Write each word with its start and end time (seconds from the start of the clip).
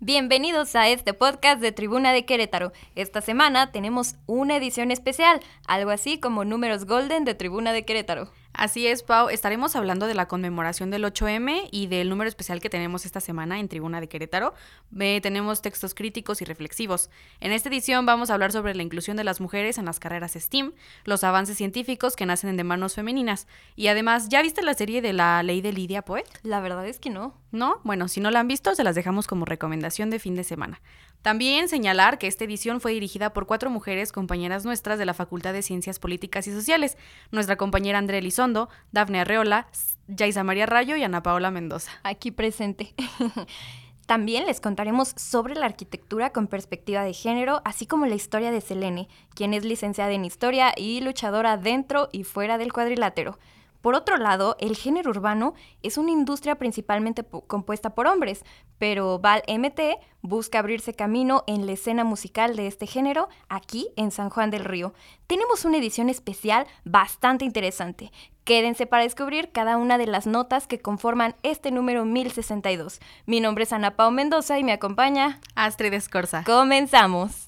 Bienvenidos 0.00 0.76
a 0.76 0.90
este 0.90 1.14
podcast 1.14 1.58
de 1.62 1.72
Tribuna 1.72 2.12
de 2.12 2.26
Querétaro. 2.26 2.70
Esta 2.96 3.22
semana 3.22 3.72
tenemos 3.72 4.16
una 4.26 4.56
edición 4.56 4.90
especial, 4.90 5.40
algo 5.66 5.90
así 5.90 6.20
como 6.20 6.44
números 6.44 6.84
golden 6.84 7.24
de 7.24 7.34
Tribuna 7.34 7.72
de 7.72 7.86
Querétaro. 7.86 8.30
Así 8.56 8.86
es, 8.86 9.02
Pau. 9.02 9.28
Estaremos 9.28 9.76
hablando 9.76 10.06
de 10.06 10.14
la 10.14 10.28
conmemoración 10.28 10.90
del 10.90 11.04
8M 11.04 11.68
y 11.70 11.88
del 11.88 12.08
número 12.08 12.28
especial 12.28 12.60
que 12.60 12.70
tenemos 12.70 13.04
esta 13.04 13.20
semana 13.20 13.60
en 13.60 13.68
Tribuna 13.68 14.00
de 14.00 14.08
Querétaro. 14.08 14.54
tenemos 14.90 15.60
textos 15.60 15.94
críticos 15.94 16.40
y 16.40 16.46
reflexivos. 16.46 17.10
En 17.40 17.52
esta 17.52 17.68
edición 17.68 18.06
vamos 18.06 18.30
a 18.30 18.34
hablar 18.34 18.52
sobre 18.52 18.74
la 18.74 18.82
inclusión 18.82 19.18
de 19.18 19.24
las 19.24 19.42
mujeres 19.42 19.76
en 19.76 19.84
las 19.84 20.00
carreras 20.00 20.32
STEAM, 20.32 20.72
los 21.04 21.22
avances 21.22 21.58
científicos 21.58 22.16
que 22.16 22.24
nacen 22.24 22.56
de 22.56 22.64
manos 22.64 22.94
femeninas. 22.94 23.46
Y 23.76 23.88
además, 23.88 24.30
¿ya 24.30 24.40
viste 24.40 24.62
la 24.62 24.72
serie 24.72 25.02
de 25.02 25.12
la 25.12 25.42
ley 25.42 25.60
de 25.60 25.72
Lidia 25.72 26.00
Poet? 26.00 26.24
La 26.42 26.60
verdad 26.60 26.86
es 26.86 26.98
que 26.98 27.10
no. 27.10 27.34
¿No? 27.52 27.80
Bueno, 27.84 28.08
si 28.08 28.20
no 28.20 28.30
la 28.30 28.40
han 28.40 28.48
visto, 28.48 28.74
se 28.74 28.84
las 28.84 28.94
dejamos 28.94 29.26
como 29.26 29.44
recomendación 29.44 30.10
de 30.10 30.18
fin 30.18 30.34
de 30.34 30.44
semana. 30.44 30.80
También 31.22 31.68
señalar 31.68 32.18
que 32.18 32.26
esta 32.26 32.44
edición 32.44 32.80
fue 32.80 32.92
dirigida 32.92 33.32
por 33.32 33.46
cuatro 33.46 33.70
mujeres 33.70 34.12
compañeras 34.12 34.64
nuestras 34.64 34.98
de 34.98 35.06
la 35.06 35.14
Facultad 35.14 35.52
de 35.52 35.62
Ciencias 35.62 35.98
Políticas 35.98 36.46
y 36.46 36.52
Sociales, 36.52 36.96
nuestra 37.30 37.56
compañera 37.56 37.98
Andrea 37.98 38.18
Elizondo, 38.18 38.68
Dafne 38.92 39.20
Arreola, 39.20 39.68
Yaisa 40.08 40.44
María 40.44 40.66
Rayo 40.66 40.96
y 40.96 41.02
Ana 41.02 41.22
Paola 41.22 41.50
Mendoza. 41.50 41.90
Aquí 42.02 42.30
presente. 42.30 42.94
También 44.06 44.46
les 44.46 44.60
contaremos 44.60 45.14
sobre 45.16 45.56
la 45.56 45.66
arquitectura 45.66 46.30
con 46.30 46.46
perspectiva 46.46 47.02
de 47.02 47.12
género, 47.12 47.60
así 47.64 47.86
como 47.86 48.06
la 48.06 48.14
historia 48.14 48.52
de 48.52 48.60
Selene, 48.60 49.08
quien 49.34 49.52
es 49.52 49.64
licenciada 49.64 50.12
en 50.12 50.24
historia 50.24 50.72
y 50.76 51.00
luchadora 51.00 51.56
dentro 51.56 52.08
y 52.12 52.22
fuera 52.22 52.56
del 52.56 52.72
cuadrilátero. 52.72 53.36
Por 53.86 53.94
otro 53.94 54.16
lado, 54.16 54.56
el 54.58 54.74
género 54.74 55.10
urbano 55.10 55.54
es 55.84 55.96
una 55.96 56.10
industria 56.10 56.56
principalmente 56.56 57.24
compuesta 57.46 57.94
por 57.94 58.08
hombres, 58.08 58.44
pero 58.78 59.20
Val 59.20 59.44
MT 59.46 59.80
busca 60.22 60.58
abrirse 60.58 60.92
camino 60.92 61.44
en 61.46 61.66
la 61.66 61.72
escena 61.74 62.02
musical 62.02 62.56
de 62.56 62.66
este 62.66 62.88
género 62.88 63.28
aquí 63.48 63.90
en 63.94 64.10
San 64.10 64.28
Juan 64.28 64.50
del 64.50 64.64
Río. 64.64 64.92
Tenemos 65.28 65.64
una 65.64 65.78
edición 65.78 66.08
especial 66.08 66.66
bastante 66.84 67.44
interesante. 67.44 68.10
Quédense 68.42 68.86
para 68.86 69.04
descubrir 69.04 69.52
cada 69.52 69.76
una 69.76 69.98
de 69.98 70.08
las 70.08 70.26
notas 70.26 70.66
que 70.66 70.80
conforman 70.80 71.36
este 71.44 71.70
número 71.70 72.04
1062. 72.04 72.98
Mi 73.26 73.38
nombre 73.38 73.62
es 73.62 73.72
Ana 73.72 73.94
Pau 73.94 74.10
Mendoza 74.10 74.58
y 74.58 74.64
me 74.64 74.72
acompaña 74.72 75.38
Astrid 75.54 75.92
Escorza. 75.92 76.42
Comenzamos. 76.42 77.45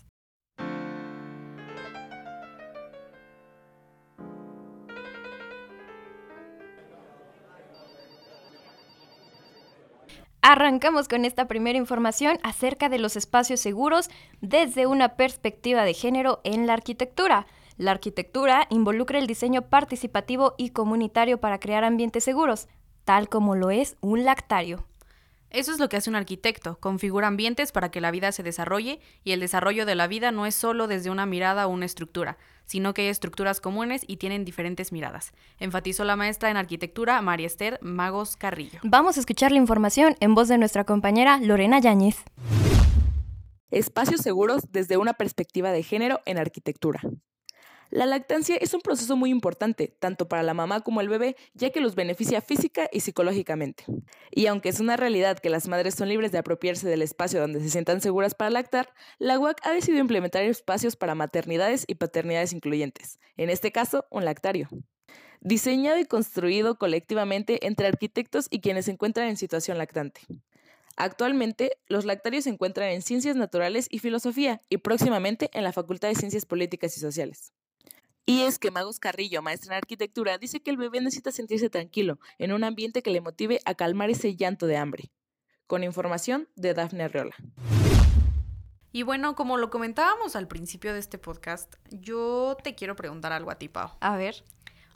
Arrancamos 10.51 11.09
con 11.09 11.27
esta 11.27 11.47
primera 11.47 11.77
información 11.77 12.39
acerca 12.43 12.89
de 12.89 12.99
los 12.99 13.17
espacios 13.17 13.61
seguros 13.61 14.09
desde 14.41 14.87
una 14.87 15.11
perspectiva 15.11 15.85
de 15.85 15.93
género 15.93 16.41
en 16.43 16.67
la 16.67 16.73
arquitectura. 16.73 17.47
La 17.77 17.91
arquitectura 17.91 18.67
involucra 18.71 19.19
el 19.19 19.27
diseño 19.27 19.61
participativo 19.61 20.55
y 20.57 20.71
comunitario 20.71 21.39
para 21.39 21.61
crear 21.61 21.85
ambientes 21.85 22.25
seguros, 22.25 22.67
tal 23.05 23.29
como 23.29 23.57
lo 23.57 23.71
es 23.71 23.99
un 24.01 24.25
lactario. 24.25 24.87
Eso 25.51 25.73
es 25.73 25.79
lo 25.79 25.89
que 25.89 25.97
hace 25.97 26.11
un 26.11 26.17
arquitecto, 26.17 26.79
configura 26.79 27.27
ambientes 27.27 27.73
para 27.73 27.91
que 27.91 28.01
la 28.01 28.11
vida 28.11 28.33
se 28.33 28.43
desarrolle 28.43 29.01
y 29.25 29.33
el 29.33 29.41
desarrollo 29.41 29.87
de 29.87 29.95
la 29.95 30.07
vida 30.07 30.31
no 30.31 30.45
es 30.45 30.55
solo 30.55 30.89
desde 30.89 31.11
una 31.11 31.25
mirada 31.25 31.67
o 31.67 31.71
una 31.71 31.87
estructura, 31.87 32.37
sino 32.67 32.93
que 32.93 33.03
hay 33.03 33.09
estructuras 33.09 33.61
comunes 33.61 34.03
y 34.07 34.19
tienen 34.19 34.45
diferentes 34.45 34.93
miradas. 34.93 35.33
Enfatizó 35.59 36.05
la 36.05 36.17
maestra 36.17 36.51
en 36.51 36.59
arquitectura 36.59 37.21
María 37.23 37.47
Esther 37.47 37.79
Magos 37.81 38.37
Carrillo. 38.37 38.81
Vamos 38.83 39.17
a 39.17 39.21
escuchar 39.21 39.51
la 39.51 39.59
información 39.59 40.17
en 40.21 40.35
voz 40.35 40.49
de 40.49 40.59
nuestra 40.59 40.85
compañera 40.85 41.39
Lorena 41.39 41.79
Yáñez. 41.79 42.25
Espacios 43.71 44.21
seguros 44.21 44.63
desde 44.71 44.99
una 44.99 45.15
perspectiva 45.15 45.73
de 45.73 45.83
género 45.83 46.21
en 46.27 46.39
arquitectura. 46.39 47.01
La 47.91 48.05
lactancia 48.05 48.57
es 48.57 48.75
un 48.75 48.83
proceso 48.83 49.17
muy 49.17 49.31
importante, 49.31 49.95
tanto 49.99 50.29
para 50.29 50.43
la 50.43 50.53
mamá 50.53 50.83
como 50.83 51.01
el 51.01 51.09
bebé, 51.09 51.37
ya 51.55 51.71
que 51.71 51.81
los 51.81 51.95
beneficia 51.95 52.43
física 52.43 52.89
y 52.93 53.01
psicológicamente. 53.01 53.85
Y 54.31 54.47
aunque 54.47 54.69
es 54.69 54.81
una 54.81 54.99
realidad 54.99 55.39
que 55.39 55.49
las 55.49 55.69
madres 55.69 55.95
son 55.95 56.11
libres 56.11 56.31
de 56.31 56.39
apropiarse 56.39 56.87
del 56.87 57.01
espacio 57.01 57.41
donde 57.41 57.61
se 57.61 57.71
sientan 57.71 58.03
seguras 58.03 58.35
para 58.35 58.51
lactar, 58.51 58.93
la 59.19 59.39
UAC 59.39 59.67
ha 59.67 59.73
decidido 59.73 60.01
implementar 60.01 60.43
espacios 60.43 60.97
para 60.97 61.15
maternidades 61.15 61.85
y 61.87 61.95
paternidades 61.95 62.53
incluyentes, 62.53 63.19
en 63.39 63.49
este 63.49 63.73
caso, 63.73 64.05
un 64.11 64.27
lactario. 64.27 64.69
Diseñado 65.41 65.99
y 65.99 66.05
construido 66.05 66.77
colectivamente 66.77 67.67
entre 67.67 67.87
arquitectos 67.87 68.49
y 68.51 68.61
quienes 68.61 68.85
se 68.85 68.91
encuentran 68.91 69.29
en 69.29 69.37
situación 69.37 69.79
lactante. 69.79 70.21
Actualmente, 70.97 71.79
los 71.87 72.05
lactarios 72.05 72.45
se 72.45 72.51
encuentran 72.51 72.91
en 72.91 73.03
Ciencias 73.03 73.37
Naturales 73.37 73.87
y 73.89 74.01
Filosofía 74.01 74.63
y 74.69 74.79
próximamente 74.79 75.49
en 75.55 75.63
la 75.63 75.73
Facultad 75.73 76.09
de 76.09 76.17
Ciencias 76.17 76.45
Políticas 76.45 76.97
y 76.97 77.01
Sociales. 77.01 77.53
Y 78.29 78.43
es 78.43 78.59
que 78.59 78.71
Magos 78.71 79.01
Carrillo, 79.01 79.41
maestra 79.41 79.73
en 79.73 79.79
arquitectura, 79.79 80.37
dice 80.37 80.61
que 80.61 80.69
el 80.69 80.77
bebé 80.77 81.01
necesita 81.01 81.33
sentirse 81.33 81.71
tranquilo, 81.71 82.21
en 82.37 82.53
un 82.53 82.63
ambiente 82.63 83.03
que 83.03 83.11
le 83.11 83.23
motive 83.23 83.59
a 83.65 83.75
calmar 83.75 84.11
ese 84.11 84.37
llanto 84.37 84.67
de 84.67 84.77
hambre. 84.77 85.11
Con 85.67 85.83
información 85.83 86.47
de 86.55 86.75
Dafne 86.75 87.05
Arreola. 87.05 87.35
Y 88.93 89.03
bueno, 89.03 89.35
como 89.35 89.57
lo 89.57 89.71
comentábamos 89.71 90.37
al 90.37 90.47
principio 90.47 90.93
de 90.93 90.99
este 90.99 91.17
podcast, 91.17 91.77
yo 91.91 92.55
te 92.63 92.75
quiero 92.75 92.97
preguntar 92.97 93.33
algo 93.33 93.51
a 93.51 93.55
ti, 93.55 93.71
Pau. 93.71 93.93
A 93.99 94.19
ver. 94.19 94.45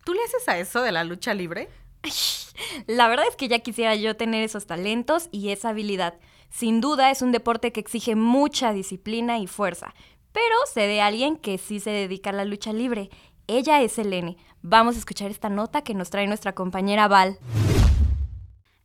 ¿Tú 0.04 0.12
le 0.12 0.22
haces 0.25 0.47
a 0.50 0.59
eso 0.59 0.82
de 0.82 0.92
la 0.92 1.03
lucha 1.03 1.32
libre? 1.32 1.71
La 2.87 3.09
verdad 3.09 3.25
es 3.26 3.37
que 3.37 3.48
ya 3.48 3.60
quisiera 3.60 3.94
yo 3.94 4.15
tener 4.15 4.44
esos 4.44 4.66
talentos 4.66 5.31
y 5.32 5.53
esa 5.53 5.71
habilidad. 5.71 6.19
Sin 6.50 6.82
duda 6.82 7.10
es 7.10 7.22
un 7.22 7.32
deporte 7.32 7.72
que 7.72 7.81
exige 7.81 8.15
mucha 8.15 8.75
disciplina 8.75 9.38
y 9.38 9.47
fuerza, 9.47 9.94
pero 10.32 10.54
sé 10.72 10.82
de 10.82 11.00
alguien 11.00 11.37
que 11.37 11.59
sí 11.59 11.81
se 11.81 11.91
dedica 11.91 12.31
a 12.31 12.32
la 12.34 12.44
lucha 12.44 12.72
libre. 12.72 13.10
Ella 13.47 13.82
es 13.82 13.93
Selene. 13.93 14.37
Vamos 14.62 14.97
a 14.97 14.98
escuchar 14.98 15.31
esta 15.31 15.48
nota 15.48 15.82
que 15.82 15.94
nos 15.94 16.10
trae 16.10 16.26
nuestra 16.26 16.54
compañera 16.54 17.09
Val. 17.09 17.38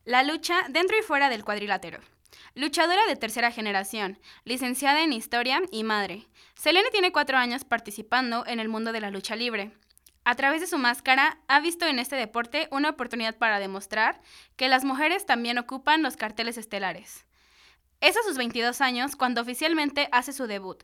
La 0.04 0.24
lucha 0.24 0.66
dentro 0.70 0.98
y 0.98 1.04
fuera 1.04 1.30
del 1.30 1.44
cuadrilátero. 1.44 2.00
Luchadora 2.56 3.06
de 3.08 3.16
tercera 3.16 3.52
generación, 3.52 4.20
licenciada 4.44 5.04
en 5.04 5.14
historia 5.14 5.62
y 5.72 5.84
madre. 5.84 6.28
Selene 6.56 6.90
tiene 6.92 7.12
cuatro 7.12 7.38
años 7.38 7.64
participando 7.64 8.46
en 8.48 8.60
el 8.60 8.68
mundo 8.68 8.92
de 8.92 9.02
la 9.02 9.12
lucha 9.12 9.36
libre. 9.36 9.72
A 10.26 10.36
través 10.36 10.60
de 10.60 10.68
su 10.68 10.78
máscara, 10.78 11.40
ha 11.48 11.60
visto 11.60 11.86
en 11.86 12.00
este 12.00 12.16
deporte 12.16 12.68
una 12.72 12.90
oportunidad 12.90 13.38
para 13.38 13.60
demostrar 13.60 14.20
que 14.56 14.68
las 14.68 14.84
mujeres 14.84 15.26
también 15.26 15.58
ocupan 15.58 16.04
los 16.04 16.18
carteles 16.18 16.58
estelares. 16.58 17.26
Es 18.02 18.18
a 18.18 18.24
sus 18.24 18.38
22 18.38 18.82
años 18.82 19.16
cuando 19.16 19.42
oficialmente 19.42 20.10
hace 20.12 20.34
su 20.34 20.48
debut, 20.48 20.84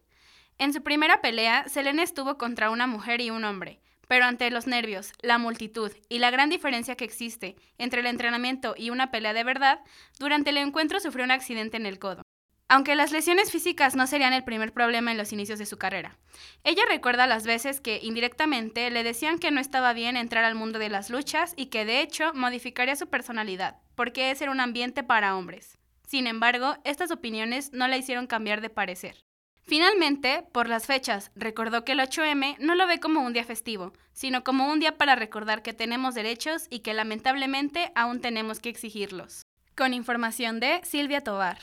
en 0.58 0.74
su 0.74 0.84
primera 0.84 1.22
pelea, 1.22 1.68
Selene 1.68 2.03
estuvo 2.03 2.38
contra 2.38 2.69
una 2.69 2.88
mujer 2.88 3.22
y 3.22 3.30
un 3.30 3.44
hombre, 3.44 3.80
pero 4.08 4.25
ante 4.25 4.50
los 4.52 4.68
nervios, 4.68 5.12
la 5.22 5.38
multitud 5.38 5.91
y 6.09 6.19
la 6.19 6.31
gran 6.31 6.50
diferencia 6.50 6.96
que 6.96 7.06
existe 7.06 7.56
entre 7.78 8.02
el 8.02 8.08
entrenamiento 8.08 8.75
y 8.78 8.90
una 8.90 9.12
pelea 9.12 9.34
de 9.34 9.44
verdad, 9.44 9.80
durante 10.19 10.52
el 10.52 10.58
encuentro 10.58 11.00
sufrió 11.00 11.25
un 11.25 11.31
accidente 11.31 11.78
en 11.78 11.86
el 11.86 12.00
codo. 12.00 12.22
Aunque 12.69 12.96
las 12.96 13.12
lesiones 13.12 13.52
físicas 13.52 13.96
no 13.96 14.08
serían 14.08 14.34
el 14.34 14.44
primer 14.44 14.74
problema 14.74 15.12
en 15.12 15.18
los 15.18 15.34
inicios 15.34 15.59
de 15.59 15.66
su 15.66 15.78
carrera. 15.78 16.18
Ella 16.64 16.84
recuerda 16.90 17.28
las 17.28 17.46
veces 17.46 17.81
que 17.81 18.00
indirectamente 18.02 18.90
le 18.90 19.03
decían 19.03 19.38
que 19.38 19.52
no 19.52 19.59
estaba 19.59 19.94
bien 19.94 20.18
entrar 20.18 20.44
al 20.46 20.56
mundo 20.56 20.80
de 20.80 20.90
las 20.90 21.09
luchas 21.09 21.53
y 21.56 21.68
que 21.68 21.85
de 21.85 22.02
hecho 22.02 22.34
modificaría 22.34 22.96
su 22.96 23.09
personalidad, 23.09 23.78
porque 23.96 24.31
ese 24.31 24.46
era 24.46 24.52
un 24.52 24.59
ambiente 24.59 25.03
para 25.03 25.35
hombres. 25.35 25.78
Sin 26.08 26.25
embargo, 26.25 26.78
estas 26.84 27.12
opiniones 27.12 27.74
no 27.74 27.88
la 27.88 27.97
hicieron 27.97 28.28
cambiar 28.28 28.62
de 28.62 28.70
parecer. 28.70 29.24
Finalmente, 29.66 30.44
por 30.51 30.68
las 30.68 30.85
fechas, 30.85 31.31
recordó 31.35 31.85
que 31.85 31.94
el 31.94 32.00
8M 32.00 32.57
no 32.59 32.75
lo 32.75 32.85
ve 32.85 33.00
como 33.00 33.22
un 33.22 33.31
día 33.31 33.46
festivo, 33.46 33.94
sino 34.12 34.44
como 34.44 34.69
un 34.69 34.79
día 34.79 34.97
para 34.97 35.16
recordar 35.16 35.62
que 35.62 35.74
tenemos 35.74 36.16
derechos 36.16 36.68
y 36.69 36.79
que 36.79 36.94
lamentablemente 36.94 37.91
aún 37.96 38.19
tenemos 38.19 38.59
que 38.59 38.69
exigirlos. 38.69 39.46
Con 39.75 39.94
información 39.94 40.59
de 40.59 40.81
Silvia 40.84 41.22
Tovar. 41.22 41.59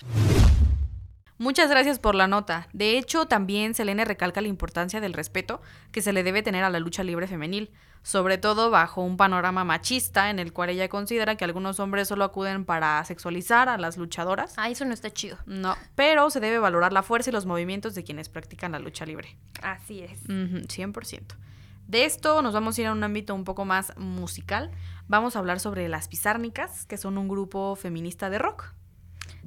Muchas 1.37 1.71
gracias 1.71 1.99
por 1.99 2.15
la 2.15 2.27
nota. 2.27 2.69
De 2.73 2.99
hecho, 2.99 3.27
también 3.27 3.75
Selene 3.75 4.05
recalca 4.05 4.41
la 4.41 4.49
importancia 4.49 5.01
del 5.01 5.13
respeto 5.13 5.61
que 5.93 6.03
se 6.03 6.13
le 6.13 6.23
debe 6.23 6.43
tener 6.43 6.65
a 6.65 6.71
la 6.71 6.81
lucha 6.81 7.05
libre 7.05 7.27
femenil, 7.27 7.71
sobre 8.03 8.39
todo 8.39 8.71
bajo 8.71 9.03
un 9.03 9.17
panorama 9.17 9.65
machista 9.65 10.31
en 10.31 10.39
el 10.39 10.53
cual 10.53 10.71
ella 10.71 10.89
considera 10.89 11.37
que 11.37 11.45
algunos 11.45 11.81
hombres 11.81 12.09
solo 12.09 12.25
acuden 12.25 12.65
para 12.65 13.05
sexualizar 13.05 13.69
a 13.69 13.79
las 13.79 13.97
luchadoras. 13.97 14.55
Ah, 14.57 14.71
eso 14.71 14.85
no 14.85 14.95
está 14.95 15.11
chido. 15.11 15.39
No, 15.47 15.77
pero 15.95 16.31
se 16.31 16.41
debe 16.41 16.59
valorar 16.59 16.93
la 16.93 17.03
fuerza 17.03 17.31
y 17.31 17.33
los 17.33 17.47
movimientos 17.47 17.95
de 17.95 18.05
quienes 18.05 18.29
practican 18.29 18.73
la 18.73 18.79
lucha 18.79 19.05
libre. 19.05 19.37
Así 19.63 20.01
es. 20.01 20.27
100%. 20.27 21.37
De 21.87 22.05
esto 22.05 22.41
nos 22.41 22.55
vamos 22.55 22.79
a 22.79 22.81
ir 22.81 22.87
a 22.87 22.93
un 22.93 23.03
ámbito 23.03 23.35
un 23.35 23.45
poco 23.45 23.65
más 23.65 23.93
musical. 23.97 24.71
Vamos 25.09 25.35
a 25.35 25.41
hablar 25.41 25.59
sobre 25.59 25.89
las 25.89 26.07
Pizárnicas, 26.07 26.87
que 26.87 26.97
son 26.97 27.19
un 27.19 27.29
grupo 27.29 27.75
feminista 27.75 28.31
de 28.31 28.39
rock. 28.39 28.75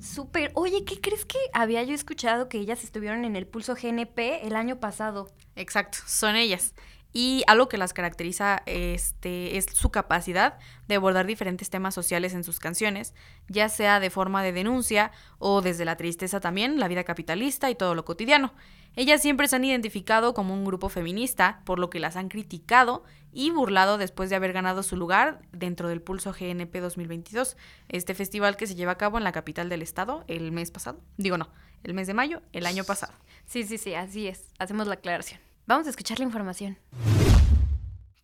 Súper. 0.02 0.52
Oye, 0.56 0.84
¿qué 0.84 1.00
crees 1.00 1.26
que 1.26 1.38
había 1.54 1.84
yo 1.84 1.94
escuchado 1.94 2.50
que 2.50 2.58
ellas 2.58 2.84
estuvieron 2.84 3.24
en 3.24 3.36
el 3.36 3.48
Pulso 3.48 3.76
GNP 3.76 4.46
el 4.46 4.56
año 4.56 4.80
pasado? 4.80 5.30
Exacto, 5.56 6.00
son 6.06 6.36
ellas. 6.36 6.74
Y 7.14 7.44
algo 7.46 7.70
que 7.70 7.78
las 7.78 7.94
caracteriza 7.94 8.64
este, 8.66 9.58
es 9.58 9.68
su 9.72 9.92
capacidad 9.92 10.58
de 10.88 10.96
abordar 10.96 11.28
diferentes 11.28 11.70
temas 11.70 11.94
sociales 11.94 12.34
en 12.34 12.44
sus 12.44 12.60
canciones, 12.60 13.14
ya 13.48 13.70
sea 13.70 14.00
de 14.00 14.10
forma 14.10 14.42
de 14.44 14.52
denuncia 14.52 15.12
o 15.38 15.62
desde 15.62 15.86
la 15.86 15.96
tristeza 15.96 16.40
también, 16.40 16.80
la 16.80 16.88
vida 16.88 17.04
capitalista 17.04 17.70
y 17.70 17.76
todo 17.76 17.94
lo 17.94 18.04
cotidiano. 18.04 18.54
Ellas 18.96 19.22
siempre 19.22 19.48
se 19.48 19.56
han 19.56 19.64
identificado 19.64 20.34
como 20.34 20.54
un 20.54 20.66
grupo 20.66 20.90
feminista, 20.90 21.62
por 21.66 21.80
lo 21.80 21.90
que 21.90 22.00
las 22.00 22.16
han 22.16 22.30
criticado 22.30 23.04
y 23.32 23.50
burlado 23.50 23.98
después 23.98 24.30
de 24.30 24.36
haber 24.36 24.54
ganado 24.54 24.84
su 24.84 24.98
lugar 24.98 25.42
dentro 25.52 25.90
del 25.90 26.02
Pulso 26.02 26.34
GNP 26.34 26.80
2022, 26.80 27.58
este 27.90 28.14
festival 28.14 28.58
que 28.58 28.68
se 28.68 28.76
lleva 28.76 28.94
a 28.94 28.98
cabo 28.98 29.18
en 29.18 29.24
la 29.24 29.32
capital 29.32 29.70
del 29.70 29.82
estado 29.82 30.24
el 30.28 30.52
mes 30.52 30.72
pasado. 30.72 31.00
Digo 31.18 31.38
no, 31.38 31.50
el 31.84 31.94
mes 31.94 32.08
de 32.08 32.14
mayo, 32.14 32.42
el 32.54 32.66
año 32.66 32.84
pasado. 32.84 33.14
Sí, 33.46 33.64
sí, 33.64 33.78
sí, 33.78 33.96
así 33.96 34.28
es. 34.28 34.52
Hacemos 34.60 34.88
la 34.88 34.96
aclaración. 34.96 35.53
Vamos 35.66 35.88
a 35.88 35.92
escuchar 35.92 36.20
la 36.20 36.26
información. 36.26 36.78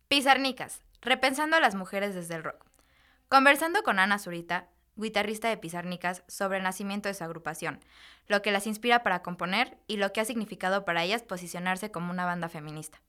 Pizarnicas, 0.08 0.82
repensando 1.00 1.56
a 1.56 1.60
las 1.60 1.74
mujeres 1.74 2.14
desde 2.14 2.34
el 2.34 2.44
rock. 2.44 2.66
Conversando 3.30 3.82
con 3.82 3.98
Ana 3.98 4.18
Zurita, 4.18 4.68
guitarrista 4.96 5.48
de 5.48 5.56
Pizarnicas, 5.56 6.22
sobre 6.28 6.58
el 6.58 6.64
nacimiento 6.64 7.08
de 7.08 7.14
su 7.14 7.24
agrupación, 7.24 7.80
lo 8.26 8.42
que 8.42 8.50
las 8.52 8.66
inspira 8.66 9.02
para 9.02 9.22
componer 9.22 9.78
y 9.86 9.96
lo 9.96 10.12
que 10.12 10.20
ha 10.20 10.26
significado 10.26 10.84
para 10.84 11.02
ellas 11.02 11.22
posicionarse 11.22 11.90
como 11.90 12.10
una 12.10 12.26
banda 12.26 12.50
feminista. 12.50 13.00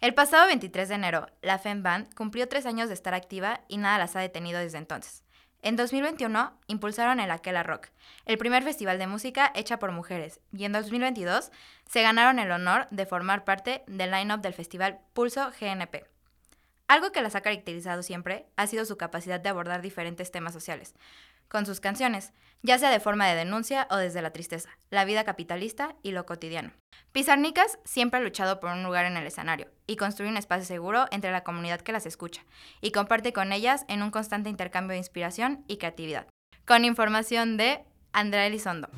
El 0.00 0.14
pasado 0.14 0.46
23 0.46 0.88
de 0.88 0.94
enero, 0.94 1.26
la 1.42 1.58
Fem 1.58 1.82
Band 1.82 2.14
cumplió 2.14 2.48
tres 2.48 2.64
años 2.64 2.88
de 2.88 2.94
estar 2.94 3.12
activa 3.12 3.60
y 3.68 3.76
nada 3.76 3.98
las 3.98 4.16
ha 4.16 4.20
detenido 4.20 4.58
desde 4.58 4.78
entonces. 4.78 5.22
En 5.66 5.74
2021 5.74 6.52
impulsaron 6.68 7.18
el 7.18 7.32
Aquela 7.32 7.64
Rock, 7.64 7.88
el 8.24 8.38
primer 8.38 8.62
festival 8.62 9.00
de 9.00 9.08
música 9.08 9.50
hecha 9.52 9.80
por 9.80 9.90
mujeres, 9.90 10.38
y 10.52 10.64
en 10.64 10.70
2022 10.70 11.50
se 11.90 12.02
ganaron 12.02 12.38
el 12.38 12.52
honor 12.52 12.86
de 12.92 13.04
formar 13.04 13.44
parte 13.44 13.82
del 13.88 14.12
line-up 14.12 14.42
del 14.42 14.54
festival 14.54 15.00
Pulso 15.12 15.50
GNP. 15.60 16.04
Algo 16.86 17.10
que 17.10 17.20
las 17.20 17.34
ha 17.34 17.40
caracterizado 17.40 18.04
siempre 18.04 18.46
ha 18.54 18.68
sido 18.68 18.84
su 18.84 18.96
capacidad 18.96 19.40
de 19.40 19.48
abordar 19.48 19.82
diferentes 19.82 20.30
temas 20.30 20.52
sociales, 20.52 20.94
con 21.48 21.66
sus 21.66 21.80
canciones, 21.80 22.32
ya 22.62 22.78
sea 22.78 22.90
de 22.90 23.00
forma 23.00 23.26
de 23.26 23.36
denuncia 23.36 23.86
o 23.90 23.96
desde 23.96 24.22
la 24.22 24.32
tristeza, 24.32 24.70
la 24.90 25.04
vida 25.04 25.24
capitalista 25.24 25.94
y 26.02 26.12
lo 26.12 26.26
cotidiano. 26.26 26.72
Pizarnicas 27.12 27.78
siempre 27.84 28.20
ha 28.20 28.22
luchado 28.22 28.60
por 28.60 28.70
un 28.70 28.82
lugar 28.82 29.06
en 29.06 29.16
el 29.16 29.26
escenario 29.26 29.68
y 29.86 29.96
construir 29.96 30.30
un 30.30 30.36
espacio 30.36 30.64
seguro 30.64 31.06
entre 31.10 31.32
la 31.32 31.44
comunidad 31.44 31.80
que 31.80 31.92
las 31.92 32.06
escucha 32.06 32.44
y 32.80 32.90
comparte 32.90 33.32
con 33.32 33.52
ellas 33.52 33.84
en 33.88 34.02
un 34.02 34.10
constante 34.10 34.50
intercambio 34.50 34.92
de 34.92 34.98
inspiración 34.98 35.64
y 35.68 35.78
creatividad. 35.78 36.26
Con 36.66 36.84
información 36.84 37.56
de 37.56 37.84
Andrea 38.12 38.46
Elizondo. 38.46 38.88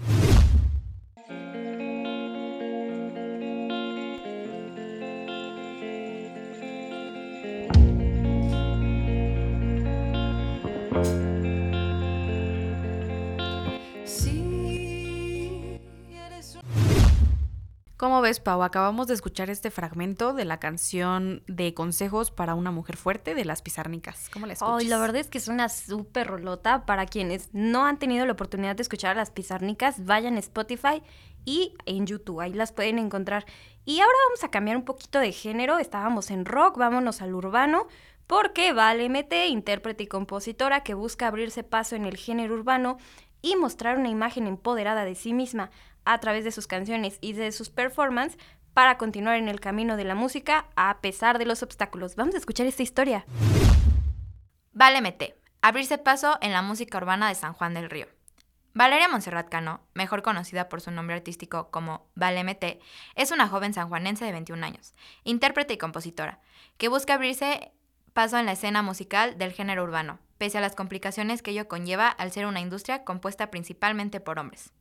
Ves, 18.28 18.40
Pau? 18.40 18.62
Acabamos 18.62 19.06
de 19.06 19.14
escuchar 19.14 19.48
este 19.48 19.70
fragmento 19.70 20.34
de 20.34 20.44
la 20.44 20.60
canción 20.60 21.42
de 21.46 21.72
Consejos 21.72 22.30
para 22.30 22.54
una 22.54 22.70
mujer 22.70 22.98
fuerte 22.98 23.34
de 23.34 23.46
las 23.46 23.62
Pizarnicas. 23.62 24.28
¿Cómo 24.30 24.44
la 24.44 24.52
escuchas? 24.52 24.74
Ay, 24.80 24.86
la 24.86 24.98
verdad 24.98 25.16
es 25.16 25.28
que 25.28 25.38
es 25.38 25.48
una 25.48 25.70
súper 25.70 26.26
rolota. 26.26 26.84
Para 26.84 27.06
quienes 27.06 27.48
no 27.54 27.86
han 27.86 27.98
tenido 27.98 28.26
la 28.26 28.32
oportunidad 28.32 28.76
de 28.76 28.82
escuchar 28.82 29.12
a 29.12 29.20
las 29.20 29.30
Pizarnicas, 29.30 30.04
vayan 30.04 30.36
a 30.36 30.40
Spotify 30.40 31.02
y 31.46 31.72
en 31.86 32.04
YouTube. 32.04 32.40
Ahí 32.40 32.52
las 32.52 32.72
pueden 32.72 32.98
encontrar. 32.98 33.46
Y 33.86 34.00
ahora 34.00 34.12
vamos 34.28 34.44
a 34.44 34.50
cambiar 34.50 34.76
un 34.76 34.84
poquito 34.84 35.20
de 35.20 35.32
género. 35.32 35.78
Estábamos 35.78 36.30
en 36.30 36.44
rock, 36.44 36.76
vámonos 36.76 37.22
al 37.22 37.34
urbano. 37.34 37.86
Porque 38.26 38.74
Vale 38.74 39.08
MT, 39.08 39.48
intérprete 39.48 40.04
y 40.04 40.06
compositora 40.06 40.82
que 40.82 40.92
busca 40.92 41.28
abrirse 41.28 41.64
paso 41.64 41.96
en 41.96 42.04
el 42.04 42.18
género 42.18 42.52
urbano 42.56 42.98
y 43.40 43.56
mostrar 43.56 43.96
una 43.96 44.10
imagen 44.10 44.46
empoderada 44.46 45.06
de 45.06 45.14
sí 45.14 45.32
misma 45.32 45.70
a 46.08 46.18
través 46.18 46.42
de 46.42 46.52
sus 46.52 46.66
canciones 46.66 47.18
y 47.20 47.34
de 47.34 47.52
sus 47.52 47.68
performances 47.68 48.38
para 48.72 48.96
continuar 48.96 49.36
en 49.36 49.48
el 49.48 49.60
camino 49.60 49.96
de 49.96 50.04
la 50.04 50.14
música 50.14 50.66
a 50.74 51.00
pesar 51.00 51.38
de 51.38 51.44
los 51.44 51.62
obstáculos. 51.62 52.16
Vamos 52.16 52.34
a 52.34 52.38
escuchar 52.38 52.66
esta 52.66 52.82
historia. 52.82 53.26
Vale 54.72 55.00
Mete, 55.02 55.36
abrirse 55.60 55.98
paso 55.98 56.38
en 56.40 56.52
la 56.52 56.62
música 56.62 56.96
urbana 56.96 57.28
de 57.28 57.34
San 57.34 57.52
Juan 57.52 57.74
del 57.74 57.90
Río. 57.90 58.06
Valeria 58.72 59.08
Monserrat 59.08 59.48
Cano, 59.48 59.80
mejor 59.92 60.22
conocida 60.22 60.68
por 60.68 60.80
su 60.80 60.90
nombre 60.90 61.16
artístico 61.16 61.70
como 61.70 62.06
Vale 62.14 62.44
Mete, 62.44 62.80
es 63.14 63.30
una 63.30 63.48
joven 63.48 63.74
sanjuanense 63.74 64.24
de 64.24 64.32
21 64.32 64.64
años, 64.64 64.94
intérprete 65.24 65.74
y 65.74 65.78
compositora, 65.78 66.40
que 66.76 66.88
busca 66.88 67.14
abrirse 67.14 67.72
paso 68.14 68.38
en 68.38 68.46
la 68.46 68.52
escena 68.52 68.82
musical 68.82 69.36
del 69.36 69.52
género 69.52 69.82
urbano, 69.82 70.20
pese 70.38 70.58
a 70.58 70.60
las 70.62 70.74
complicaciones 70.74 71.42
que 71.42 71.50
ello 71.50 71.68
conlleva 71.68 72.08
al 72.08 72.32
ser 72.32 72.46
una 72.46 72.60
industria 72.60 73.04
compuesta 73.04 73.50
principalmente 73.50 74.20
por 74.20 74.38
hombres. 74.38 74.72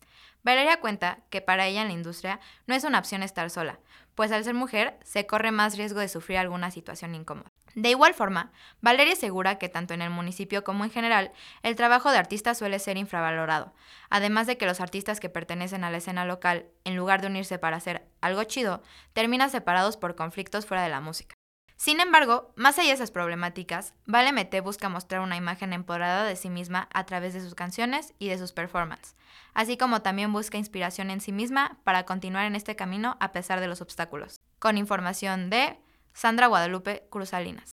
Valeria 0.44 0.80
cuenta 0.80 1.20
que 1.30 1.42
para 1.42 1.66
ella 1.66 1.82
en 1.82 1.88
la 1.88 1.94
industria 1.94 2.40
no 2.68 2.76
es 2.76 2.84
una 2.84 3.00
opción 3.00 3.24
estar 3.24 3.50
sola, 3.50 3.80
pues 4.16 4.32
al 4.32 4.44
ser 4.44 4.54
mujer 4.54 4.98
se 5.04 5.26
corre 5.26 5.52
más 5.52 5.78
riesgo 5.78 6.00
de 6.00 6.08
sufrir 6.08 6.38
alguna 6.38 6.72
situación 6.72 7.16
incómoda. 7.16 7.52
De 7.76 7.90
igual 7.90 8.16
forma, 8.16 8.52
Valeria 8.82 9.14
asegura 9.14 9.60
que 9.60 9.70
tanto 9.70 9.94
en 9.94 10.02
el 10.02 10.10
municipio 10.10 10.64
como 10.64 10.84
en 10.84 10.90
general, 10.90 11.32
el 11.62 11.76
trabajo 11.76 12.10
de 12.10 12.18
artista 12.18 12.56
suele 12.56 12.80
ser 12.80 12.98
infravalorado, 12.98 13.74
además 14.10 14.48
de 14.48 14.58
que 14.58 14.66
los 14.66 14.82
artistas 14.82 15.20
que 15.20 15.30
pertenecen 15.30 15.84
a 15.84 15.92
la 15.92 15.98
escena 15.98 16.26
local, 16.26 16.66
en 16.86 16.96
lugar 16.96 17.22
de 17.22 17.28
unirse 17.28 17.60
para 17.60 17.78
hacer 17.78 18.08
algo 18.20 18.44
chido, 18.46 18.82
terminan 19.14 19.52
separados 19.52 19.96
por 19.96 20.16
conflictos 20.16 20.66
fuera 20.66 20.82
de 20.82 20.90
la 20.90 21.02
música. 21.02 21.37
Sin 21.78 22.00
embargo, 22.00 22.52
más 22.56 22.80
allá 22.80 22.88
de 22.88 22.96
esas 22.96 23.12
problemáticas, 23.12 23.94
Vale 24.08 24.32
Mete 24.32 24.62
busca 24.62 24.90
mostrar 24.90 25.22
una 25.22 25.38
imagen 25.38 25.74
empoderada 25.74 26.24
de 26.24 26.36
sí 26.36 26.50
misma 26.50 26.90
a 26.92 27.06
través 27.06 27.36
de 27.36 27.42
sus 27.42 27.54
canciones 27.54 28.16
y 28.18 28.30
de 28.30 28.40
sus 28.40 28.52
performances, 28.52 29.16
así 29.54 29.78
como 29.78 30.02
también 30.02 30.34
busca 30.34 30.58
inspiración 30.58 31.12
en 31.12 31.22
sí 31.22 31.32
misma 31.32 31.78
para 31.84 32.04
continuar 32.04 32.46
en 32.46 32.56
este 32.56 32.76
camino 32.76 33.16
a 33.20 33.32
pesar 33.32 33.60
de 33.60 33.68
los 33.68 33.82
obstáculos. 33.82 34.38
Con 34.58 34.80
información 34.80 35.52
de 35.52 35.78
Sandra 36.14 36.48
Guadalupe 36.48 37.04
Cruzalinas. 37.12 37.74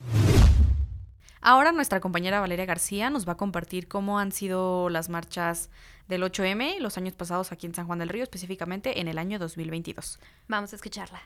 Ahora 1.39 1.71
nuestra 1.71 1.99
compañera 1.99 2.39
Valeria 2.39 2.65
García 2.65 3.11
nos 3.11 3.27
va 3.27 3.33
a 3.33 3.37
compartir 3.37 3.87
cómo 3.87 4.17
han 4.17 4.31
sido 4.31 4.89
las 4.89 5.09
marchas 5.09 5.69
del 6.07 6.23
8M 6.23 6.79
los 6.79 6.97
años 6.97 7.13
pasados 7.13 7.51
aquí 7.51 7.67
en 7.67 7.75
San 7.75 7.85
Juan 7.85 7.99
del 7.99 8.09
Río, 8.09 8.23
específicamente 8.23 8.99
en 8.99 9.07
el 9.07 9.19
año 9.19 9.37
2022. 9.37 10.19
Vamos 10.47 10.73
a 10.73 10.75
escucharla. 10.75 11.21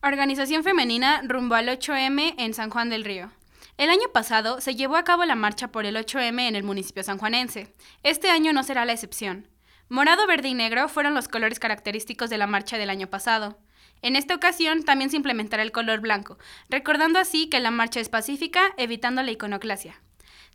Organización 0.00 0.62
femenina 0.62 1.22
rumbo 1.24 1.56
al 1.56 1.66
8M 1.66 2.34
en 2.38 2.54
San 2.54 2.70
Juan 2.70 2.88
del 2.88 3.04
Río. 3.04 3.32
El 3.78 3.90
año 3.90 4.08
pasado 4.12 4.60
se 4.60 4.76
llevó 4.76 4.94
a 4.94 5.02
cabo 5.02 5.24
la 5.24 5.34
marcha 5.34 5.72
por 5.72 5.86
el 5.86 5.96
8M 5.96 6.46
en 6.46 6.54
el 6.54 6.62
municipio 6.62 7.02
sanjuanense. 7.02 7.74
Este 8.04 8.30
año 8.30 8.52
no 8.52 8.62
será 8.62 8.84
la 8.84 8.92
excepción. 8.92 9.48
Morado, 9.88 10.24
verde 10.28 10.48
y 10.48 10.54
negro 10.54 10.88
fueron 10.88 11.14
los 11.14 11.26
colores 11.26 11.58
característicos 11.58 12.30
de 12.30 12.38
la 12.38 12.46
marcha 12.46 12.78
del 12.78 12.90
año 12.90 13.08
pasado. 13.08 13.58
En 14.00 14.14
esta 14.14 14.36
ocasión 14.36 14.84
también 14.84 15.10
se 15.10 15.16
implementará 15.16 15.64
el 15.64 15.72
color 15.72 15.98
blanco, 15.98 16.38
recordando 16.68 17.18
así 17.18 17.48
que 17.48 17.58
la 17.58 17.72
marcha 17.72 17.98
es 17.98 18.08
pacífica, 18.08 18.72
evitando 18.76 19.24
la 19.24 19.32
iconoclasia. 19.32 20.00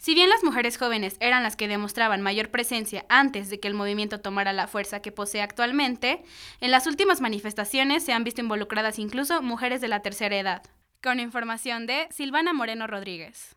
Si 0.03 0.15
bien 0.15 0.29
las 0.29 0.43
mujeres 0.43 0.77
jóvenes 0.77 1.15
eran 1.21 1.43
las 1.43 1.55
que 1.55 1.69
demostraban 1.69 2.21
mayor 2.21 2.49
presencia 2.51 3.05
antes 3.07 3.49
de 3.49 3.61
que 3.61 3.69
el 3.69 3.73
movimiento 3.73 4.19
tomara 4.19 4.51
la 4.51 4.67
fuerza 4.67 5.01
que 5.01 5.13
posee 5.13 5.41
actualmente, 5.41 6.25
en 6.59 6.71
las 6.71 6.87
últimas 6.87 7.21
manifestaciones 7.21 8.03
se 8.03 8.11
han 8.11 8.25
visto 8.25 8.41
involucradas 8.41 8.99
incluso 8.99 9.41
mujeres 9.41 9.79
de 9.79 9.87
la 9.87 10.01
tercera 10.01 10.37
edad. 10.37 10.61
Con 11.01 11.21
información 11.21 11.87
de 11.87 12.09
Silvana 12.11 12.51
Moreno 12.51 12.85
Rodríguez. 12.85 13.53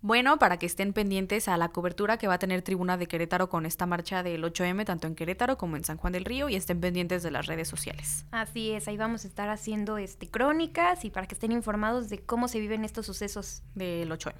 Bueno, 0.00 0.38
para 0.38 0.58
que 0.58 0.64
estén 0.64 0.94
pendientes 0.94 1.46
a 1.46 1.58
la 1.58 1.68
cobertura 1.68 2.16
que 2.16 2.26
va 2.26 2.34
a 2.34 2.38
tener 2.38 2.62
Tribuna 2.62 2.96
de 2.96 3.06
Querétaro 3.06 3.50
con 3.50 3.66
esta 3.66 3.84
marcha 3.84 4.22
del 4.22 4.42
8M, 4.42 4.86
tanto 4.86 5.08
en 5.08 5.14
Querétaro 5.14 5.58
como 5.58 5.76
en 5.76 5.84
San 5.84 5.98
Juan 5.98 6.14
del 6.14 6.24
Río, 6.24 6.48
y 6.48 6.56
estén 6.56 6.80
pendientes 6.80 7.22
de 7.22 7.32
las 7.32 7.44
redes 7.44 7.68
sociales. 7.68 8.24
Así 8.30 8.70
es, 8.70 8.88
ahí 8.88 8.96
vamos 8.96 9.26
a 9.26 9.28
estar 9.28 9.50
haciendo 9.50 9.98
este, 9.98 10.30
crónicas 10.30 11.04
y 11.04 11.10
para 11.10 11.26
que 11.26 11.34
estén 11.34 11.52
informados 11.52 12.08
de 12.08 12.18
cómo 12.24 12.48
se 12.48 12.60
viven 12.60 12.86
estos 12.86 13.04
sucesos 13.04 13.62
del 13.74 14.10
8M. 14.10 14.36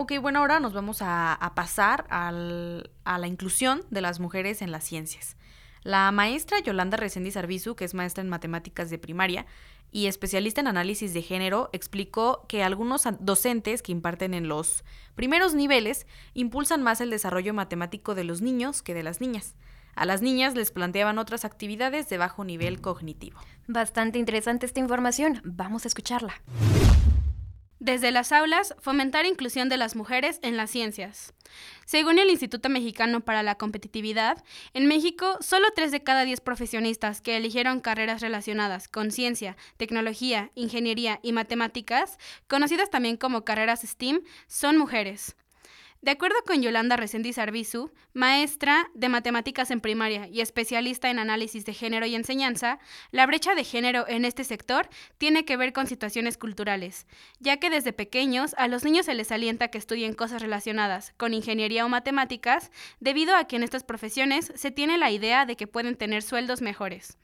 Ok, 0.00 0.12
bueno, 0.22 0.38
ahora 0.38 0.60
nos 0.60 0.74
vamos 0.74 0.98
a, 1.00 1.52
pasar 1.56 2.06
a 2.08 2.30
la 2.30 3.26
inclusión 3.26 3.82
de 3.90 4.00
las 4.00 4.20
mujeres 4.20 4.62
en 4.62 4.70
las 4.70 4.84
ciencias. 4.84 5.36
La 5.82 6.12
maestra 6.12 6.60
Yolanda 6.60 6.96
Reséndiz 6.96 7.36
Arbizu, 7.36 7.74
que 7.74 7.84
es 7.84 7.94
maestra 7.94 8.22
en 8.22 8.28
matemáticas 8.28 8.90
de 8.90 8.98
primaria 8.98 9.44
y 9.90 10.06
especialista 10.06 10.60
en 10.60 10.68
análisis 10.68 11.14
de 11.14 11.22
género, 11.22 11.68
explicó 11.72 12.46
que 12.46 12.62
algunos 12.62 13.08
docentes 13.18 13.82
que 13.82 13.90
imparten 13.90 14.34
en 14.34 14.46
los 14.46 14.84
primeros 15.16 15.54
niveles 15.54 16.06
impulsan 16.32 16.80
más 16.80 17.00
el 17.00 17.10
desarrollo 17.10 17.52
matemático 17.52 18.14
de 18.14 18.22
los 18.22 18.40
niños 18.40 18.82
que 18.82 18.94
de 18.94 19.02
las 19.02 19.20
niñas. 19.20 19.56
A 19.96 20.06
las 20.06 20.22
niñas 20.22 20.54
les 20.54 20.70
planteaban 20.70 21.18
otras 21.18 21.44
actividades 21.44 22.08
de 22.08 22.18
bajo 22.18 22.44
nivel 22.44 22.80
cognitivo. 22.80 23.40
Bastante 23.66 24.20
interesante 24.20 24.64
esta 24.64 24.78
información. 24.78 25.40
Vamos 25.42 25.86
a 25.86 25.88
escucharla. 25.88 26.34
Desde 27.80 28.10
las 28.10 28.32
aulas, 28.32 28.74
fomentar 28.80 29.24
inclusión 29.24 29.68
de 29.68 29.76
las 29.76 29.94
mujeres 29.94 30.40
en 30.42 30.56
las 30.56 30.70
ciencias. 30.70 31.32
Según 31.86 32.18
el 32.18 32.28
Instituto 32.28 32.68
Mexicano 32.68 33.20
para 33.20 33.44
la 33.44 33.54
Competitividad, 33.54 34.42
en 34.74 34.86
México 34.86 35.38
solo 35.40 35.68
3 35.74 35.92
de 35.92 36.02
cada 36.02 36.24
10 36.24 36.40
profesionistas 36.40 37.20
que 37.20 37.36
eligieron 37.36 37.80
carreras 37.80 38.20
relacionadas 38.20 38.88
con 38.88 39.12
ciencia, 39.12 39.56
tecnología, 39.76 40.50
ingeniería 40.56 41.20
y 41.22 41.32
matemáticas, 41.32 42.18
conocidas 42.48 42.90
también 42.90 43.16
como 43.16 43.44
carreras 43.44 43.82
STEAM, 43.82 44.22
son 44.48 44.76
mujeres. 44.76 45.36
De 46.00 46.12
acuerdo 46.12 46.36
con 46.46 46.62
Yolanda 46.62 46.96
Reséndiz 46.96 47.38
Arbizu, 47.38 47.90
maestra 48.12 48.88
de 48.94 49.08
matemáticas 49.08 49.72
en 49.72 49.80
primaria 49.80 50.28
y 50.28 50.40
especialista 50.40 51.10
en 51.10 51.18
análisis 51.18 51.64
de 51.64 51.74
género 51.74 52.06
y 52.06 52.14
enseñanza, 52.14 52.78
la 53.10 53.26
brecha 53.26 53.56
de 53.56 53.64
género 53.64 54.06
en 54.06 54.24
este 54.24 54.44
sector 54.44 54.88
tiene 55.18 55.44
que 55.44 55.56
ver 55.56 55.72
con 55.72 55.88
situaciones 55.88 56.38
culturales, 56.38 57.08
ya 57.40 57.56
que 57.56 57.68
desde 57.68 57.92
pequeños 57.92 58.54
a 58.58 58.68
los 58.68 58.84
niños 58.84 59.06
se 59.06 59.14
les 59.14 59.32
alienta 59.32 59.68
que 59.68 59.78
estudien 59.78 60.14
cosas 60.14 60.40
relacionadas 60.40 61.14
con 61.16 61.34
ingeniería 61.34 61.84
o 61.84 61.88
matemáticas, 61.88 62.70
debido 63.00 63.34
a 63.34 63.48
que 63.48 63.56
en 63.56 63.64
estas 63.64 63.82
profesiones 63.82 64.52
se 64.54 64.70
tiene 64.70 64.98
la 64.98 65.10
idea 65.10 65.46
de 65.46 65.56
que 65.56 65.66
pueden 65.66 65.96
tener 65.96 66.22
sueldos 66.22 66.62
mejores 66.62 67.18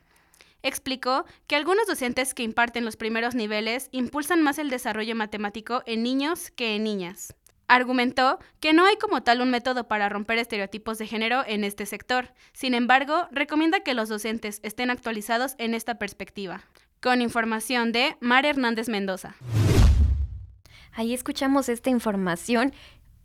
explicó 0.65 1.27
que 1.47 1.57
algunos 1.57 1.87
docentes 1.87 2.33
que 2.33 2.43
imparten 2.43 2.87
los 2.87 2.97
primeros 2.97 3.35
niveles 3.35 3.91
impulsan 3.93 4.41
más 4.41 4.59
el 4.59 4.71
desarrollo 4.71 5.15
matemático 5.15 5.83
en 5.85 6.03
niños 6.03 6.51
que 6.51 6.75
en 6.75 6.85
niñas. 6.85 7.35
Argumentó 7.75 8.39
que 8.61 8.73
no 8.73 8.87
hay 8.87 8.95
como 8.99 9.25
tal 9.25 9.41
un 9.41 9.51
método 9.51 9.89
para 9.89 10.09
romper 10.09 10.39
estereotipos 10.39 10.97
de 10.97 11.09
género 11.09 11.43
en 11.45 11.65
este 11.65 11.87
sector. 11.87 12.33
Sin 12.53 12.73
embargo, 12.73 13.27
recomienda 13.33 13.81
que 13.81 13.95
los 13.95 14.09
docentes 14.09 14.61
estén 14.63 14.91
actualizados 14.91 15.57
en 15.59 15.75
esta 15.75 15.97
perspectiva. 15.97 16.61
Con 17.03 17.21
información 17.21 17.91
de 17.91 18.17
Mar 18.21 18.47
Hernández 18.47 18.89
Mendoza. 18.89 19.35
Ahí 20.93 21.15
escuchamos 21.15 21.69
esta 21.69 21.91
información. 21.91 22.73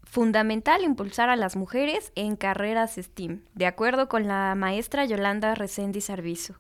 Fundamental 0.02 0.84
impulsar 0.84 1.30
a 1.30 1.36
las 1.36 1.56
mujeres 1.56 2.12
en 2.16 2.36
carreras 2.36 2.96
STEAM, 2.96 3.44
de 3.54 3.68
acuerdo 3.68 4.10
con 4.10 4.28
la 4.28 4.56
maestra 4.56 5.06
Yolanda 5.06 5.54
Reséndiz 5.54 6.06
Sarvizo. 6.06 6.56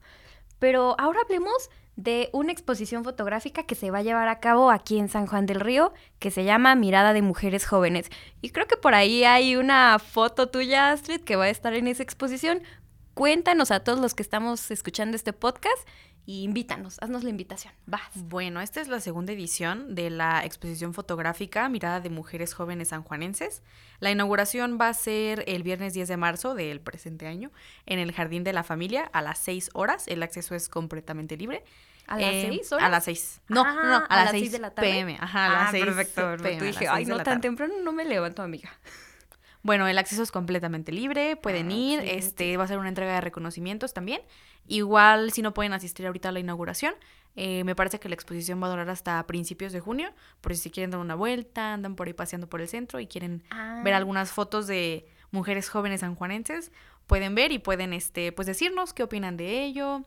Pero 0.60 0.96
ahora 1.00 1.22
hablemos 1.24 1.72
de 2.04 2.30
una 2.32 2.54
exposición 2.54 3.04
fotográfica 3.04 3.64
que 3.64 3.76
se 3.76 3.92
va 3.92 3.98
a 3.98 4.04
llevar 4.04 4.30
a 4.30 4.40
cabo 4.40 4.72
aquí 4.72 4.98
en 5.00 5.10
San 5.10 5.28
Juan 5.28 5.46
del 5.46 5.60
Río, 5.60 5.92
que 6.20 6.32
se 6.32 6.46
llama 6.46 6.74
Mirada 6.76 7.12
de 7.12 7.22
Mujeres 7.22 7.66
Jóvenes. 7.66 8.10
Y 8.42 8.52
creo 8.52 8.68
que 8.68 8.78
por 8.78 8.96
ahí 8.96 9.26
hay 9.26 9.58
una 9.58 10.00
foto 10.00 10.48
tuya, 10.48 10.92
Astrid, 10.92 11.20
que 11.20 11.36
va 11.36 11.46
a 11.46 11.50
estar 11.50 11.74
en 11.74 11.88
esa 11.88 12.02
exposición. 12.02 12.62
Cuéntanos 13.16 13.70
a 13.70 13.82
todos 13.82 14.00
los 14.00 14.14
que 14.14 14.24
estamos 14.24 14.72
escuchando 14.72 15.18
este 15.18 15.34
podcast 15.34 15.78
y 16.30 16.44
invítanos, 16.44 16.98
haznos 17.02 17.24
la 17.24 17.32
invitación. 17.32 17.74
Vas. 17.88 18.02
Bueno, 18.14 18.62
esta 18.62 18.82
es 18.82 18.88
la 18.88 19.00
segunda 19.00 19.34
edición 19.34 19.96
de 19.96 20.12
la 20.12 20.46
exposición 20.46 20.94
fotográfica 20.94 21.68
Mirada 21.70 22.02
de 22.02 22.12
Mujeres 22.12 22.54
Jóvenes 22.54 22.90
Sanjuanenses. 22.90 23.64
La 24.00 24.12
inauguración 24.12 24.78
va 24.80 24.90
a 24.90 24.94
ser 24.94 25.44
el 25.48 25.64
viernes 25.64 25.96
10 25.96 26.08
de 26.08 26.18
marzo 26.18 26.54
del 26.54 26.82
presente 26.82 27.26
año 27.26 27.52
en 27.88 27.98
el 27.98 28.12
Jardín 28.12 28.44
de 28.44 28.54
la 28.54 28.62
Familia 28.64 29.10
a 29.12 29.24
las 29.24 29.40
6 29.40 29.72
horas. 29.74 30.08
El 30.08 30.22
acceso 30.22 30.54
es 30.54 30.70
completamente 30.70 31.36
libre. 31.36 31.64
¿A 32.06 32.20
las 32.20 32.32
Eh, 32.32 32.46
6 32.50 32.72
horas? 32.74 32.86
A 32.86 32.90
las 32.90 33.04
6. 33.06 33.42
No, 33.48 33.64
Ah, 33.66 33.74
no, 33.74 33.84
no, 33.84 33.96
a, 33.96 33.98
a 34.06 34.16
las 34.18 34.26
las 34.26 34.32
6 34.34 34.42
seis 34.44 34.52
de 34.52 34.60
la 34.60 34.70
tarde. 34.70 34.92
pm. 34.92 35.18
Ajá, 35.20 35.46
a 35.48 35.50
las 35.50 35.68
ah, 35.70 35.72
6 35.72 35.84
perfecto, 35.86 36.22
perfecto. 36.22 36.44
PM, 36.44 36.62
a 36.62 36.72
Dije, 36.72 36.88
ay, 36.90 37.06
no 37.06 37.16
tan 37.18 37.26
tarde". 37.26 37.40
temprano 37.42 37.74
no 37.84 37.92
me 37.92 38.06
levanto, 38.06 38.44
amiga. 38.44 38.70
Bueno, 39.62 39.88
el 39.88 39.98
acceso 39.98 40.24
es 40.24 40.32
completamente 40.32 40.92
libre, 40.92 41.36
pueden 41.36 41.70
Ah, 41.70 41.74
ir, 41.74 42.00
este 42.02 42.56
va 42.58 42.64
a 42.64 42.68
ser 42.68 42.78
una 42.78 42.88
entrega 42.90 43.14
de 43.16 43.22
reconocimientos 43.22 43.94
también. 43.94 44.22
Igual 44.68 45.32
si 45.32 45.42
no 45.42 45.54
pueden 45.54 45.74
asistir 45.74 46.06
ahorita 46.08 46.30
a 46.30 46.32
la 46.32 46.40
inauguración, 46.40 46.94
eh, 47.36 47.64
me 47.64 47.76
parece 47.76 48.00
que 48.00 48.08
la 48.10 48.16
exposición 48.16 48.62
va 48.62 48.68
a 48.68 48.70
durar 48.70 48.90
hasta 48.90 49.26
principios 49.28 49.72
de 49.74 49.80
junio, 49.80 50.12
por 50.42 50.56
si 50.56 50.70
quieren 50.72 50.92
dar 50.92 51.00
una 51.00 51.16
vuelta, 51.16 51.74
andan 51.74 51.96
por 51.96 52.08
ahí 52.08 52.14
paseando 52.14 52.48
por 52.48 52.62
el 52.62 52.68
centro 52.68 53.00
y 53.00 53.08
quieren 53.08 53.44
Ah. 53.50 53.82
ver 53.84 53.94
algunas 53.94 54.32
fotos 54.32 54.68
de 54.68 55.08
mujeres 55.32 55.70
jóvenes 55.70 56.02
sanjuanenses, 56.02 56.72
pueden 57.08 57.36
ver 57.36 57.52
y 57.52 57.60
pueden 57.60 57.94
este 57.94 58.32
pues 58.32 58.46
decirnos 58.48 58.94
qué 58.94 59.04
opinan 59.04 59.36
de 59.38 59.64
ello. 59.64 60.04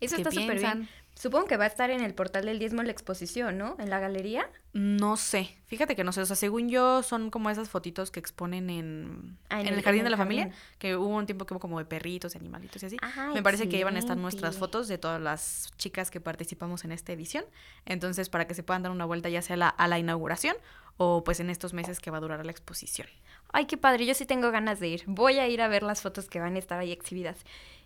Eso 0.00 0.16
está 0.16 0.30
súper 0.30 0.58
bien. 0.60 0.88
Supongo 1.14 1.46
que 1.46 1.56
va 1.56 1.64
a 1.64 1.68
estar 1.68 1.90
en 1.90 2.00
el 2.02 2.12
portal 2.14 2.44
del 2.44 2.58
diezmo 2.58 2.82
la 2.82 2.90
exposición, 2.90 3.56
¿no? 3.56 3.76
En 3.78 3.88
la 3.88 4.00
galería. 4.00 4.50
No 4.72 5.16
sé, 5.16 5.56
fíjate 5.66 5.94
que 5.94 6.02
no 6.02 6.12
sé, 6.12 6.20
o 6.20 6.26
sea, 6.26 6.34
según 6.34 6.68
yo 6.68 7.04
son 7.04 7.30
como 7.30 7.48
esas 7.50 7.68
fotitos 7.68 8.10
que 8.10 8.18
exponen 8.18 8.68
en, 8.68 9.38
Ah, 9.48 9.60
en 9.60 9.68
en 9.68 9.74
el, 9.74 9.82
jardín 9.82 10.00
en 10.00 10.04
de 10.06 10.10
la 10.10 10.16
familia, 10.16 10.50
que 10.78 10.96
hubo 10.96 11.06
un 11.16 11.26
tiempo 11.26 11.46
que 11.46 11.54
hubo 11.54 11.60
como 11.60 11.78
de 11.78 11.84
perritos 11.84 12.34
y 12.34 12.38
animalitos 12.38 12.82
y 12.82 12.86
así. 12.86 12.96
Ah, 13.00 13.30
Me 13.32 13.42
parece 13.42 13.68
que 13.68 13.78
iban 13.78 13.94
a 13.94 14.00
estar 14.00 14.16
nuestras 14.16 14.56
fotos 14.56 14.88
de 14.88 14.98
todas 14.98 15.20
las 15.20 15.70
chicas 15.78 16.10
que 16.10 16.20
participamos 16.20 16.84
en 16.84 16.90
esta 16.90 17.12
edición, 17.12 17.44
entonces 17.86 18.28
para 18.28 18.48
que 18.48 18.54
se 18.54 18.64
puedan 18.64 18.82
dar 18.82 18.90
una 18.90 19.04
vuelta 19.04 19.28
ya 19.28 19.42
sea 19.42 19.56
la, 19.56 19.68
a 19.68 19.86
la 19.86 20.00
inauguración 20.00 20.56
o 20.96 21.22
pues 21.24 21.38
en 21.40 21.50
estos 21.50 21.72
meses 21.72 22.00
que 22.00 22.10
va 22.10 22.18
a 22.18 22.20
durar 22.20 22.44
la 22.44 22.52
exposición. 22.52 23.08
Ay, 23.56 23.66
qué 23.66 23.76
padre, 23.76 24.04
yo 24.04 24.14
sí 24.14 24.26
tengo 24.26 24.50
ganas 24.50 24.80
de 24.80 24.88
ir. 24.88 25.04
Voy 25.06 25.38
a 25.38 25.46
ir 25.46 25.62
a 25.62 25.68
ver 25.68 25.84
las 25.84 26.02
fotos 26.02 26.28
que 26.28 26.40
van 26.40 26.56
a 26.56 26.58
estar 26.58 26.80
ahí 26.80 26.90
exhibidas. 26.90 27.38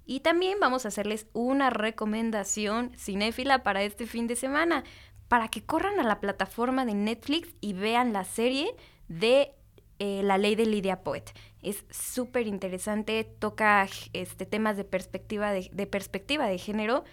Y 0.07 0.21
también 0.21 0.59
vamos 0.59 0.87
a 0.87 0.89
hacerles 0.89 1.27
una 1.35 1.69
recomendación 1.69 2.91
cinéfila 2.97 3.63
para 3.63 3.83
este 3.83 4.07
fin 4.07 4.27
de 4.29 4.35
semana, 4.35 4.85
para 5.29 5.49
que 5.49 5.63
corran 5.63 6.01
a 6.01 6.05
la 6.05 6.21
plataforma 6.21 6.87
de 6.87 6.95
Netflix 6.95 7.55
y 7.61 7.75
vean 7.75 8.15
la 8.15 8.25
serie 8.25 8.75
de 9.09 9.53
eh, 9.99 10.23
La 10.23 10.39
Ley 10.39 10.55
de 10.55 10.65
Lydia 10.65 11.03
Poet. 11.03 11.35
Es 11.61 11.85
súper 11.91 12.47
interesante, 12.47 13.25
toca 13.25 13.87
este, 14.15 14.47
temas 14.47 14.79
de 14.79 14.85
perspectiva 14.85 15.53
de, 15.53 15.69
de 15.71 15.87
perspectiva 15.87 16.47
de 16.47 16.57
género, 16.57 17.05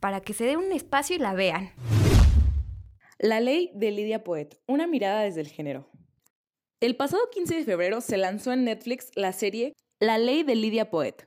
para 0.00 0.22
que 0.22 0.32
se 0.32 0.44
dé 0.44 0.56
un 0.56 0.72
espacio 0.72 1.14
y 1.14 1.18
la 1.18 1.34
vean. 1.34 1.72
La 3.18 3.40
ley 3.40 3.70
de 3.74 3.90
Lidia 3.90 4.24
Poet, 4.24 4.58
una 4.66 4.86
mirada 4.86 5.24
desde 5.24 5.42
el 5.42 5.48
género. 5.48 5.90
El 6.80 6.94
pasado 6.94 7.28
15 7.32 7.56
de 7.56 7.64
febrero 7.64 8.00
se 8.00 8.16
lanzó 8.16 8.52
en 8.52 8.62
Netflix 8.62 9.10
la 9.16 9.32
serie 9.32 9.74
La 9.98 10.16
ley 10.16 10.44
de 10.44 10.54
Lidia 10.54 10.90
Poet, 10.90 11.24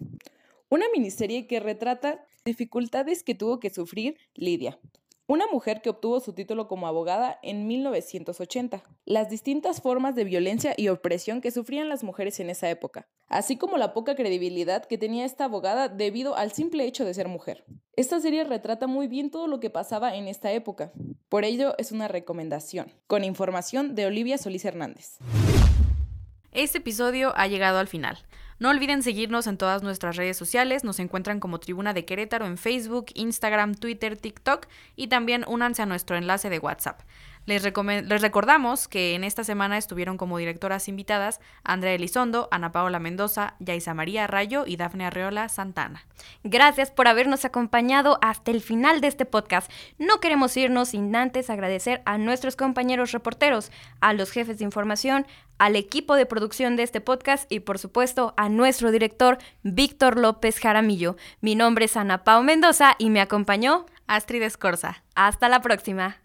una 0.70 0.86
miniserie 0.93 1.46
que 1.46 1.60
retrata 1.60 2.25
dificultades 2.46 3.22
que 3.22 3.36
tuvo 3.36 3.60
que 3.60 3.70
sufrir 3.70 4.15
Lidia, 4.34 4.79
una 5.31 5.47
mujer 5.47 5.81
que 5.81 5.89
obtuvo 5.89 6.19
su 6.19 6.33
título 6.33 6.67
como 6.67 6.88
abogada 6.88 7.39
en 7.41 7.65
1980, 7.65 8.83
las 9.05 9.29
distintas 9.29 9.81
formas 9.81 10.13
de 10.13 10.25
violencia 10.25 10.73
y 10.75 10.89
opresión 10.89 11.39
que 11.39 11.51
sufrían 11.51 11.88
las 11.88 12.03
mujeres 12.03 12.41
en 12.41 12.50
esa 12.50 12.69
época, 12.69 13.07
así 13.29 13.55
como 13.55 13.77
la 13.77 13.93
poca 13.93 14.15
credibilidad 14.15 14.83
que 14.83 14.97
tenía 14.97 15.23
esta 15.23 15.45
abogada 15.45 15.88
debido 15.88 16.35
al 16.35 16.51
simple 16.51 16.83
hecho 16.83 17.05
de 17.05 17.13
ser 17.13 17.29
mujer. 17.29 17.63
Esta 17.95 18.19
serie 18.19 18.43
retrata 18.43 18.88
muy 18.88 19.07
bien 19.07 19.31
todo 19.31 19.47
lo 19.47 19.61
que 19.61 19.69
pasaba 19.69 20.15
en 20.15 20.27
esta 20.27 20.51
época, 20.51 20.91
por 21.29 21.45
ello 21.45 21.75
es 21.77 21.93
una 21.93 22.09
recomendación, 22.09 22.91
con 23.07 23.23
información 23.23 23.95
de 23.95 24.07
Olivia 24.07 24.38
Solís 24.38 24.65
Hernández. 24.65 25.17
Este 26.51 26.79
episodio 26.79 27.31
ha 27.38 27.48
llegado 27.48 27.79
al 27.79 27.88
final. 27.88 28.17
No 28.60 28.70
olviden 28.70 29.03
seguirnos 29.03 29.48
en 29.48 29.58
todas 29.58 29.84
nuestras 29.84 30.17
redes 30.17 30.36
sociales, 30.36 30.84
nos 30.84 31.00
encuentran 31.00 31.39
como 31.39 31.62
Tribuna 31.62 31.93
de 31.93 32.03
Querétaro 32.03 32.46
en 32.46 32.58
Facebook, 32.58 33.05
Instagram, 33.13 33.74
Twitter, 33.74 34.17
TikTok 34.17 34.67
y 34.98 35.08
también 35.08 35.46
únanse 35.48 35.81
a 35.81 35.86
nuestro 35.86 36.17
enlace 36.17 36.50
de 36.50 36.60
WhatsApp. 36.60 37.00
Les, 37.45 37.63
recordamos 37.63 38.88
que 38.88 39.15
en 39.15 39.24
esta 39.24 39.43
semana 39.43 39.77
estuvieron 39.77 40.17
como 40.17 40.38
directoras 40.38 40.88
invitadas 40.88 41.39
Andrea 41.63 41.93
Elizondo, 41.93 42.48
Ana 42.51 42.71
Paola 42.71 43.00
Mendoza, 43.00 43.55
Yaisa 43.60 43.93
María 43.95 44.27
Rayo 44.27 44.65
y 44.67 44.77
Dafne 44.77 45.05
Arreola 45.05 45.50
Santana. 45.50 46.05
Gracias 46.43 46.91
por 46.91 47.07
habernos 47.07 47.43
acompañado 47.43 48.19
hasta 48.21 48.51
el 48.51 48.62
final 48.62 49.01
de 49.01 49.07
este 49.07 49.25
podcast. 49.25 49.71
No 49.98 50.19
queremos 50.19 50.55
irnos 50.55 50.89
sin 50.89 51.15
antes 51.15 51.50
agradecer 51.50 52.03
a 52.05 52.19
nuestros 52.19 52.55
compañeros 52.55 53.12
reporteros, 53.12 53.71
a 54.01 54.13
los 54.13 54.31
jefes 54.31 54.60
de 54.60 54.65
información, 54.65 55.25
al 55.57 55.75
equipo 55.75 56.15
de 56.15 56.27
producción 56.27 56.75
de 56.75 56.83
este 56.83 57.01
podcast 57.01 57.51
y 57.51 57.62
por 57.62 57.79
supuesto 57.79 58.36
a 58.38 58.50
nuestro 58.50 58.91
director 58.91 59.39
Víctor 59.63 60.19
López 60.19 60.60
Jaramillo. 60.60 61.17
Mi 61.41 61.55
nombre 61.55 61.86
es 61.86 61.98
Ana 61.98 62.24
Pao 62.24 62.43
Mendoza 62.43 62.95
y 63.00 63.10
me 63.10 63.21
acompañó. 63.21 63.86
Astrid 64.07 64.43
Escorza. 64.43 65.03
Hasta 65.15 65.48
la 65.48 65.62
próxima. 65.62 66.17